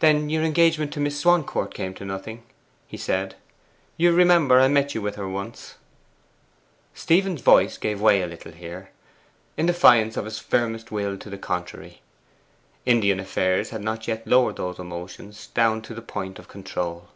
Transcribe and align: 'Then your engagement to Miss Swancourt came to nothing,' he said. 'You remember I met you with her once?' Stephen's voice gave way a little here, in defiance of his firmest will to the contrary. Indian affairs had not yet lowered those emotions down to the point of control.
'Then 0.00 0.28
your 0.28 0.42
engagement 0.44 0.92
to 0.92 1.00
Miss 1.00 1.18
Swancourt 1.18 1.72
came 1.72 1.94
to 1.94 2.04
nothing,' 2.04 2.42
he 2.86 2.98
said. 2.98 3.34
'You 3.96 4.12
remember 4.12 4.60
I 4.60 4.68
met 4.68 4.94
you 4.94 5.00
with 5.00 5.16
her 5.16 5.26
once?' 5.26 5.76
Stephen's 6.92 7.40
voice 7.40 7.78
gave 7.78 7.98
way 7.98 8.20
a 8.20 8.26
little 8.26 8.52
here, 8.52 8.90
in 9.56 9.64
defiance 9.64 10.18
of 10.18 10.26
his 10.26 10.38
firmest 10.38 10.92
will 10.92 11.16
to 11.16 11.30
the 11.30 11.38
contrary. 11.38 12.02
Indian 12.84 13.18
affairs 13.18 13.70
had 13.70 13.80
not 13.82 14.06
yet 14.06 14.26
lowered 14.26 14.56
those 14.56 14.78
emotions 14.78 15.46
down 15.46 15.80
to 15.80 15.94
the 15.94 16.02
point 16.02 16.38
of 16.38 16.46
control. 16.46 17.08